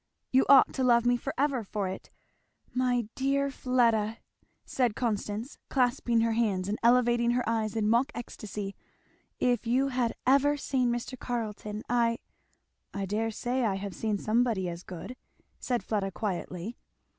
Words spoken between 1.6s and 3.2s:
for it. My